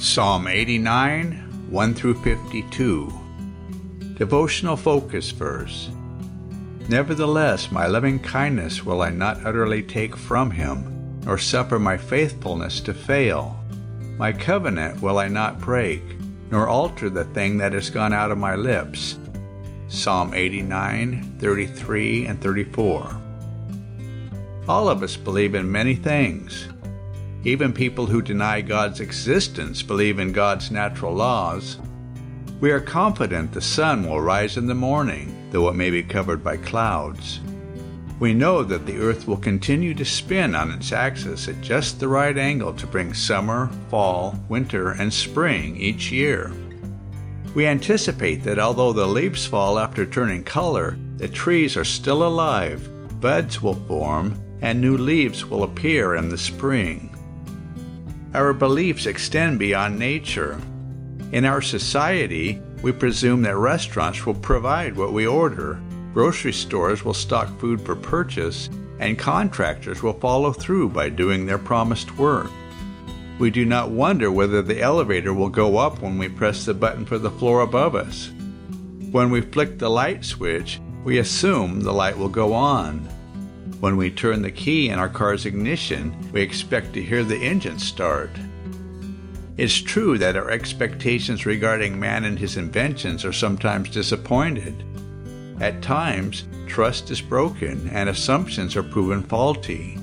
Psalm 0.00 0.48
89, 0.48 1.68
1 1.68 1.94
through 1.94 2.14
52. 2.22 3.12
Devotional 4.14 4.74
focus 4.74 5.30
verse. 5.30 5.90
Nevertheless, 6.88 7.70
my 7.70 7.86
loving 7.86 8.18
kindness 8.18 8.82
will 8.82 9.02
I 9.02 9.10
not 9.10 9.44
utterly 9.44 9.82
take 9.82 10.16
from 10.16 10.50
him, 10.50 11.20
nor 11.26 11.36
suffer 11.36 11.78
my 11.78 11.98
faithfulness 11.98 12.80
to 12.80 12.94
fail. 12.94 13.62
My 14.16 14.32
covenant 14.32 15.02
will 15.02 15.18
I 15.18 15.28
not 15.28 15.60
break, 15.60 16.02
nor 16.50 16.66
alter 16.66 17.10
the 17.10 17.24
thing 17.24 17.58
that 17.58 17.74
has 17.74 17.90
gone 17.90 18.14
out 18.14 18.30
of 18.30 18.38
my 18.38 18.54
lips. 18.54 19.18
Psalm 19.88 20.32
89, 20.32 21.36
33, 21.38 22.24
and 22.24 22.40
34. 22.40 23.20
All 24.66 24.88
of 24.88 25.02
us 25.02 25.18
believe 25.18 25.54
in 25.54 25.70
many 25.70 25.94
things. 25.94 26.68
Even 27.44 27.72
people 27.72 28.06
who 28.06 28.20
deny 28.20 28.60
God's 28.60 29.00
existence 29.00 29.82
believe 29.82 30.18
in 30.18 30.32
God's 30.32 30.70
natural 30.70 31.14
laws. 31.14 31.78
We 32.60 32.70
are 32.70 32.80
confident 32.80 33.52
the 33.52 33.62
sun 33.62 34.06
will 34.06 34.20
rise 34.20 34.58
in 34.58 34.66
the 34.66 34.74
morning, 34.74 35.48
though 35.50 35.68
it 35.68 35.74
may 35.74 35.88
be 35.88 36.02
covered 36.02 36.44
by 36.44 36.58
clouds. 36.58 37.40
We 38.18 38.34
know 38.34 38.62
that 38.64 38.84
the 38.84 38.98
earth 38.98 39.26
will 39.26 39.38
continue 39.38 39.94
to 39.94 40.04
spin 40.04 40.54
on 40.54 40.70
its 40.70 40.92
axis 40.92 41.48
at 41.48 41.62
just 41.62 41.98
the 41.98 42.08
right 42.08 42.36
angle 42.36 42.74
to 42.74 42.86
bring 42.86 43.14
summer, 43.14 43.70
fall, 43.88 44.38
winter, 44.50 44.90
and 44.90 45.10
spring 45.10 45.78
each 45.78 46.12
year. 46.12 46.52
We 47.54 47.66
anticipate 47.66 48.42
that 48.44 48.58
although 48.58 48.92
the 48.92 49.06
leaves 49.06 49.46
fall 49.46 49.78
after 49.78 50.04
turning 50.04 50.44
color, 50.44 50.98
the 51.16 51.28
trees 51.28 51.78
are 51.78 51.84
still 51.84 52.22
alive, 52.22 52.86
buds 53.18 53.62
will 53.62 53.74
form, 53.86 54.38
and 54.60 54.78
new 54.78 54.98
leaves 54.98 55.46
will 55.46 55.62
appear 55.62 56.14
in 56.14 56.28
the 56.28 56.36
spring. 56.36 57.09
Our 58.32 58.52
beliefs 58.52 59.06
extend 59.06 59.58
beyond 59.58 59.98
nature. 59.98 60.60
In 61.32 61.44
our 61.44 61.60
society, 61.60 62.62
we 62.80 62.92
presume 62.92 63.42
that 63.42 63.56
restaurants 63.56 64.24
will 64.24 64.34
provide 64.34 64.96
what 64.96 65.12
we 65.12 65.26
order, 65.26 65.80
grocery 66.14 66.52
stores 66.52 67.04
will 67.04 67.14
stock 67.14 67.58
food 67.58 67.80
for 67.80 67.96
purchase, 67.96 68.70
and 69.00 69.18
contractors 69.18 70.00
will 70.02 70.12
follow 70.12 70.52
through 70.52 70.90
by 70.90 71.08
doing 71.08 71.44
their 71.44 71.58
promised 71.58 72.16
work. 72.18 72.50
We 73.40 73.50
do 73.50 73.64
not 73.64 73.90
wonder 73.90 74.30
whether 74.30 74.62
the 74.62 74.80
elevator 74.80 75.34
will 75.34 75.48
go 75.48 75.78
up 75.78 76.00
when 76.00 76.16
we 76.16 76.28
press 76.28 76.64
the 76.64 76.74
button 76.74 77.06
for 77.06 77.18
the 77.18 77.32
floor 77.32 77.62
above 77.62 77.96
us. 77.96 78.30
When 79.10 79.30
we 79.30 79.40
flick 79.40 79.78
the 79.78 79.88
light 79.88 80.24
switch, 80.24 80.80
we 81.02 81.18
assume 81.18 81.80
the 81.80 81.92
light 81.92 82.16
will 82.16 82.28
go 82.28 82.52
on. 82.52 83.08
When 83.80 83.96
we 83.96 84.10
turn 84.10 84.42
the 84.42 84.50
key 84.50 84.90
in 84.90 84.98
our 84.98 85.08
car's 85.08 85.46
ignition, 85.46 86.14
we 86.32 86.42
expect 86.42 86.92
to 86.94 87.02
hear 87.02 87.24
the 87.24 87.38
engine 87.38 87.78
start. 87.78 88.30
It's 89.56 89.80
true 89.80 90.18
that 90.18 90.36
our 90.36 90.50
expectations 90.50 91.46
regarding 91.46 91.98
man 91.98 92.24
and 92.24 92.38
his 92.38 92.56
inventions 92.56 93.24
are 93.24 93.32
sometimes 93.32 93.90
disappointed. 93.90 94.84
At 95.60 95.82
times, 95.82 96.44
trust 96.66 97.10
is 97.10 97.20
broken 97.20 97.88
and 97.88 98.08
assumptions 98.08 98.76
are 98.76 98.82
proven 98.82 99.22
faulty. 99.22 99.98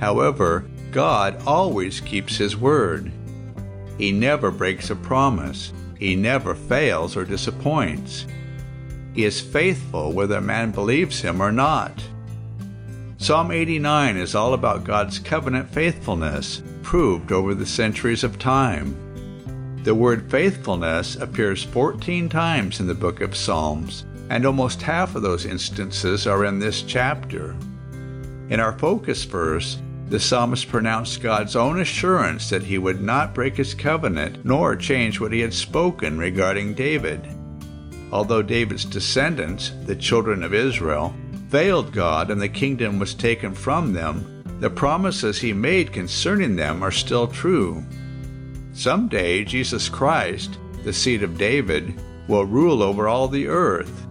However, 0.00 0.66
God 0.90 1.42
always 1.46 2.00
keeps 2.00 2.36
His 2.36 2.56
word. 2.56 3.10
He 3.98 4.12
never 4.12 4.50
breaks 4.50 4.90
a 4.90 4.96
promise. 4.96 5.72
He 5.98 6.14
never 6.14 6.54
fails 6.54 7.16
or 7.16 7.24
disappoints. 7.24 8.26
He 9.14 9.24
is 9.24 9.40
faithful 9.40 10.12
whether 10.12 10.40
man 10.40 10.70
believes 10.70 11.20
him 11.20 11.40
or 11.40 11.52
not. 11.52 12.02
Psalm 13.24 13.52
89 13.52 14.18
is 14.18 14.34
all 14.34 14.52
about 14.52 14.84
God's 14.84 15.18
covenant 15.18 15.70
faithfulness, 15.70 16.60
proved 16.82 17.32
over 17.32 17.54
the 17.54 17.64
centuries 17.64 18.22
of 18.22 18.38
time. 18.38 18.94
The 19.82 19.94
word 19.94 20.30
faithfulness 20.30 21.16
appears 21.16 21.64
14 21.64 22.28
times 22.28 22.80
in 22.80 22.86
the 22.86 22.92
book 22.92 23.22
of 23.22 23.34
Psalms, 23.34 24.04
and 24.28 24.44
almost 24.44 24.82
half 24.82 25.14
of 25.14 25.22
those 25.22 25.46
instances 25.46 26.26
are 26.26 26.44
in 26.44 26.58
this 26.58 26.82
chapter. 26.82 27.56
In 28.50 28.60
our 28.60 28.78
focus 28.78 29.24
verse, 29.24 29.78
the 30.10 30.20
psalmist 30.20 30.68
pronounced 30.68 31.22
God's 31.22 31.56
own 31.56 31.80
assurance 31.80 32.50
that 32.50 32.64
he 32.64 32.76
would 32.76 33.00
not 33.00 33.34
break 33.34 33.56
his 33.56 33.72
covenant 33.72 34.44
nor 34.44 34.76
change 34.76 35.18
what 35.18 35.32
he 35.32 35.40
had 35.40 35.54
spoken 35.54 36.18
regarding 36.18 36.74
David. 36.74 37.26
Although 38.12 38.42
David's 38.42 38.84
descendants, 38.84 39.72
the 39.86 39.96
children 39.96 40.42
of 40.42 40.52
Israel, 40.52 41.14
failed 41.54 41.92
God 41.92 42.32
and 42.32 42.42
the 42.42 42.48
kingdom 42.48 42.98
was 42.98 43.14
taken 43.14 43.54
from 43.54 43.92
them, 43.92 44.42
the 44.58 44.68
promises 44.68 45.38
he 45.38 45.52
made 45.52 45.92
concerning 45.92 46.56
them 46.56 46.82
are 46.82 46.90
still 46.90 47.28
true. 47.28 47.80
Someday, 48.72 49.44
Jesus 49.44 49.88
Christ, 49.88 50.58
the 50.82 50.92
seed 50.92 51.22
of 51.22 51.38
David, 51.38 51.94
will 52.26 52.44
rule 52.44 52.82
over 52.82 53.06
all 53.06 53.28
the 53.28 53.46
earth. 53.46 54.04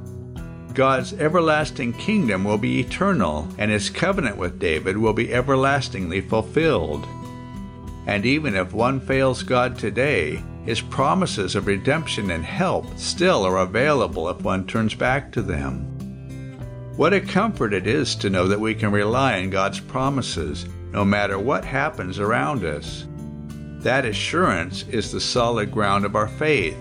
God's 0.73 1.11
everlasting 1.15 1.91
kingdom 1.91 2.45
will 2.45 2.57
be 2.57 2.79
eternal, 2.79 3.45
and 3.57 3.69
his 3.69 3.89
covenant 3.89 4.37
with 4.37 4.57
David 4.57 4.97
will 4.97 5.11
be 5.11 5.33
everlastingly 5.33 6.21
fulfilled. 6.21 7.05
And 8.07 8.25
even 8.25 8.55
if 8.55 8.71
one 8.71 9.01
fails 9.01 9.43
God 9.43 9.77
today, 9.77 10.41
his 10.63 10.79
promises 10.79 11.55
of 11.55 11.67
redemption 11.67 12.31
and 12.31 12.45
help 12.45 12.97
still 12.97 13.45
are 13.45 13.57
available 13.57 14.29
if 14.29 14.41
one 14.43 14.65
turns 14.65 14.95
back 14.95 15.29
to 15.33 15.41
them. 15.41 15.92
What 16.95 17.11
a 17.11 17.19
comfort 17.19 17.73
it 17.73 17.87
is 17.87 18.15
to 18.17 18.29
know 18.29 18.47
that 18.47 18.59
we 18.59 18.75
can 18.75 18.91
rely 18.91 19.41
on 19.41 19.49
God's 19.49 19.79
promises 19.79 20.67
no 20.91 21.03
matter 21.03 21.39
what 21.39 21.65
happens 21.65 22.19
around 22.19 22.63
us. 22.63 23.07
That 23.79 24.05
assurance 24.05 24.83
is 24.89 25.11
the 25.11 25.19
solid 25.19 25.71
ground 25.71 26.05
of 26.05 26.15
our 26.15 26.27
faith. 26.27 26.77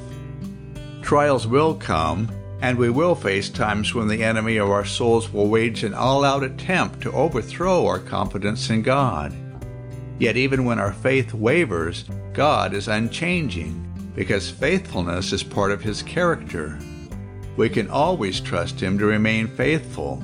Trials 1.00 1.46
will 1.46 1.74
come, 1.74 2.30
and 2.60 2.76
we 2.76 2.90
will 2.90 3.14
face 3.14 3.48
times 3.48 3.94
when 3.94 4.06
the 4.06 4.22
enemy 4.22 4.58
of 4.58 4.68
our 4.68 4.84
souls 4.84 5.32
will 5.32 5.48
wage 5.48 5.82
an 5.82 5.94
all 5.94 6.26
out 6.26 6.42
attempt 6.42 7.00
to 7.00 7.12
overthrow 7.12 7.86
our 7.86 7.98
confidence 7.98 8.68
in 8.68 8.82
God. 8.82 9.34
Yet, 10.18 10.36
even 10.36 10.66
when 10.66 10.78
our 10.78 10.92
faith 10.92 11.32
wavers, 11.32 12.04
God 12.34 12.74
is 12.74 12.86
unchanging 12.86 14.12
because 14.14 14.50
faithfulness 14.50 15.32
is 15.32 15.42
part 15.42 15.72
of 15.72 15.80
His 15.80 16.02
character 16.02 16.78
we 17.56 17.68
can 17.68 17.90
always 17.90 18.40
trust 18.40 18.80
Him 18.80 18.98
to 18.98 19.06
remain 19.06 19.46
faithful. 19.46 20.22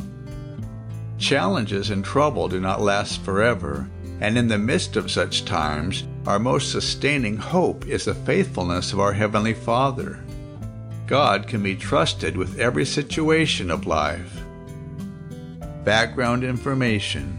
Challenges 1.19 1.91
and 1.91 2.05
trouble 2.05 2.49
do 2.49 2.61
not 2.61 2.81
last 2.81 3.23
forever, 3.23 3.89
and 4.21 4.39
in 4.39 4.49
the 4.49 4.59
midst 4.59 4.97
of 4.97 5.11
such 5.11 5.45
times, 5.45 6.05
our 6.27 6.39
most 6.39 6.73
sustaining 6.73 7.37
hope 7.37 7.87
is 7.87 8.05
the 8.05 8.15
faithfulness 8.15 8.93
of 8.93 9.01
our 9.01 9.13
Heavenly 9.13 9.55
Father. 9.55 10.23
God 11.07 11.47
can 11.47 11.63
be 11.63 11.75
trusted 11.75 12.37
with 12.37 12.59
every 12.59 12.85
situation 12.85 13.71
of 13.71 13.87
life. 13.87 14.43
Background 15.85 16.45
information 16.45 17.39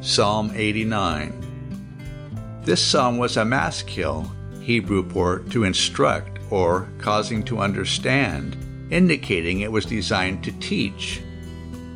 Psalm 0.00 0.50
89 0.54 2.60
This 2.64 2.84
psalm 2.84 3.18
was 3.18 3.36
a 3.36 3.44
maskil, 3.44 4.30
Hebrew 4.60 5.08
for 5.10 5.40
to 5.50 5.64
instruct 5.64 6.40
or 6.50 6.88
causing 6.98 7.44
to 7.44 7.60
understand 7.60 8.56
indicating 8.92 9.60
it 9.60 9.72
was 9.72 9.86
designed 9.86 10.44
to 10.44 10.52
teach. 10.60 11.22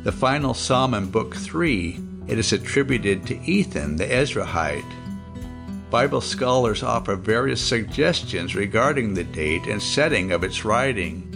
The 0.03 0.11
final 0.11 0.53
psalm 0.53 0.93
in 0.93 1.11
Book 1.11 1.35
3, 1.35 1.99
it 2.27 2.39
is 2.39 2.51
attributed 2.51 3.25
to 3.27 3.39
Ethan 3.41 3.95
the 3.95 4.05
Ezrahite. 4.05 4.83
Bible 5.89 6.21
scholars 6.21 6.83
offer 6.83 7.15
various 7.15 7.61
suggestions 7.61 8.55
regarding 8.55 9.13
the 9.13 9.23
date 9.23 9.67
and 9.67 9.81
setting 9.81 10.31
of 10.31 10.43
its 10.43 10.65
writing. 10.65 11.33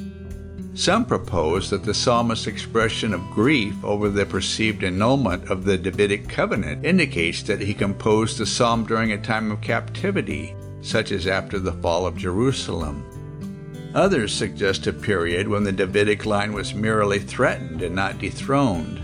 Some 0.74 1.06
propose 1.06 1.70
that 1.70 1.84
the 1.84 1.94
psalmist's 1.94 2.48
expression 2.48 3.14
of 3.14 3.32
grief 3.32 3.76
over 3.84 4.10
the 4.10 4.26
perceived 4.26 4.84
annulment 4.84 5.50
of 5.50 5.64
the 5.64 5.78
Davidic 5.78 6.28
covenant 6.28 6.86
indicates 6.86 7.44
that 7.44 7.62
he 7.62 7.74
composed 7.74 8.38
the 8.38 8.46
psalm 8.46 8.86
during 8.86 9.12
a 9.12 9.22
time 9.22 9.52
of 9.52 9.62
captivity, 9.62 10.56
such 10.82 11.12
as 11.12 11.28
after 11.28 11.60
the 11.60 11.74
fall 11.74 12.06
of 12.08 12.18
Jerusalem. 12.18 13.06
Others 13.94 14.34
suggest 14.34 14.88
a 14.88 14.94
period 14.94 15.50
when 15.50 15.66
the 15.66 15.72
Davidic 15.72 16.26
line 16.26 16.54
was 16.54 16.74
merely 16.74 17.20
threatened 17.20 17.82
and 17.82 17.94
not 17.94 18.20
dethroned. 18.20 19.00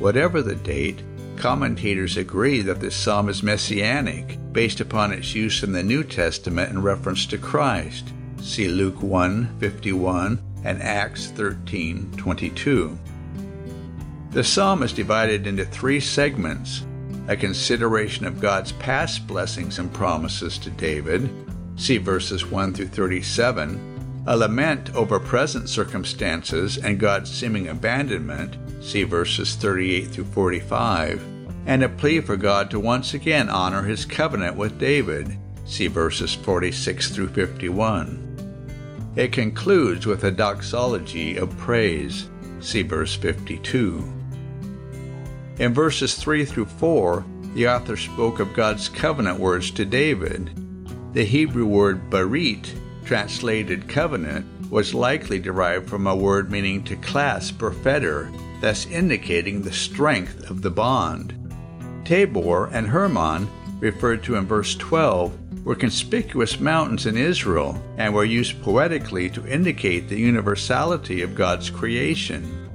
Whatever 0.00 0.42
the 0.42 0.56
date, 0.56 1.02
commentators 1.36 2.16
agree 2.16 2.62
that 2.62 2.80
this 2.80 2.96
psalm 2.96 3.28
is 3.28 3.44
messianic, 3.44 4.38
based 4.52 4.80
upon 4.80 5.12
its 5.12 5.34
use 5.34 5.62
in 5.62 5.70
the 5.70 5.84
New 5.84 6.02
Testament 6.02 6.70
in 6.70 6.82
reference 6.82 7.26
to 7.26 7.38
Christ. 7.38 8.12
See 8.40 8.66
Luke 8.66 9.02
1:51 9.02 10.40
and 10.64 10.82
Acts 10.82 11.30
13:22. 11.36 12.98
The 14.32 14.42
psalm 14.42 14.82
is 14.82 14.92
divided 14.92 15.46
into 15.46 15.64
three 15.64 16.00
segments: 16.00 16.84
a 17.28 17.36
consideration 17.36 18.26
of 18.26 18.40
God's 18.40 18.72
past 18.72 19.28
blessings 19.28 19.78
and 19.78 19.92
promises 19.92 20.58
to 20.58 20.70
David, 20.70 21.30
see 21.76 21.98
verses 21.98 22.46
1 22.46 22.74
through 22.74 22.88
37, 22.88 24.24
a 24.26 24.36
lament 24.36 24.94
over 24.94 25.20
present 25.20 25.68
circumstances 25.68 26.78
and 26.78 26.98
God's 26.98 27.30
seeming 27.30 27.68
abandonment, 27.68 28.56
see 28.82 29.04
verses 29.04 29.54
38 29.54 30.06
through 30.06 30.24
45, 30.24 31.22
and 31.66 31.82
a 31.82 31.88
plea 31.88 32.20
for 32.20 32.36
God 32.36 32.70
to 32.70 32.80
once 32.80 33.14
again 33.14 33.48
honor 33.48 33.82
his 33.82 34.04
covenant 34.04 34.56
with 34.56 34.78
David, 34.78 35.38
See 35.66 35.88
verses 35.88 36.32
46 36.32 37.10
through 37.10 37.28
51. 37.28 39.12
It 39.16 39.32
concludes 39.32 40.06
with 40.06 40.22
a 40.22 40.30
doxology 40.30 41.36
of 41.36 41.56
praise. 41.58 42.28
See 42.60 42.82
verse 42.82 43.16
52. 43.16 44.12
In 45.58 45.74
verses 45.74 46.14
3 46.14 46.44
through 46.44 46.66
4, 46.66 47.24
the 47.54 47.68
author 47.68 47.96
spoke 47.96 48.38
of 48.38 48.54
God's 48.54 48.88
covenant 48.88 49.40
words 49.40 49.72
to 49.72 49.84
David. 49.84 50.50
The 51.16 51.24
Hebrew 51.24 51.64
word 51.64 52.10
barit, 52.10 52.78
translated 53.06 53.88
covenant, 53.88 54.44
was 54.70 54.92
likely 54.92 55.38
derived 55.38 55.88
from 55.88 56.06
a 56.06 56.14
word 56.14 56.50
meaning 56.50 56.84
to 56.84 56.96
clasp 56.96 57.62
or 57.62 57.72
fetter, 57.72 58.30
thus 58.60 58.84
indicating 58.84 59.62
the 59.62 59.72
strength 59.72 60.50
of 60.50 60.60
the 60.60 60.70
bond. 60.70 61.32
Tabor 62.04 62.66
and 62.66 62.86
Hermon, 62.86 63.48
referred 63.80 64.24
to 64.24 64.34
in 64.34 64.44
verse 64.44 64.74
12, 64.74 65.64
were 65.64 65.74
conspicuous 65.74 66.60
mountains 66.60 67.06
in 67.06 67.16
Israel 67.16 67.82
and 67.96 68.12
were 68.12 68.26
used 68.26 68.60
poetically 68.60 69.30
to 69.30 69.46
indicate 69.50 70.10
the 70.10 70.20
universality 70.20 71.22
of 71.22 71.34
God's 71.34 71.70
creation. 71.70 72.68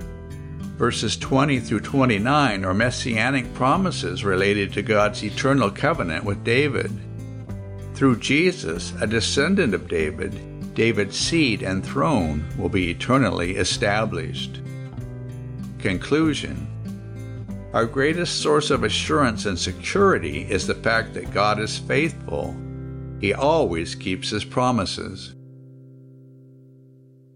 Verses 0.79 1.15
20 1.15 1.59
through 1.59 1.81
29 1.81 2.65
are 2.65 2.73
messianic 2.73 3.53
promises 3.53 4.25
related 4.25 4.73
to 4.73 4.81
God's 4.81 5.23
eternal 5.23 5.69
covenant 5.69 6.25
with 6.25 6.43
David. 6.43 6.91
Through 7.93 8.19
Jesus, 8.19 8.93
a 8.99 9.07
descendant 9.07 9.73
of 9.73 9.87
David, 9.87 10.73
David's 10.73 11.17
seed 11.17 11.61
and 11.61 11.85
throne 11.85 12.45
will 12.57 12.69
be 12.69 12.89
eternally 12.89 13.57
established. 13.57 14.61
Conclusion 15.79 16.67
Our 17.73 17.85
greatest 17.85 18.41
source 18.41 18.71
of 18.71 18.83
assurance 18.83 19.45
and 19.45 19.59
security 19.59 20.49
is 20.49 20.65
the 20.65 20.75
fact 20.75 21.13
that 21.13 21.33
God 21.33 21.59
is 21.59 21.77
faithful. 21.77 22.55
He 23.19 23.33
always 23.33 23.93
keeps 23.95 24.29
his 24.29 24.45
promises. 24.45 25.35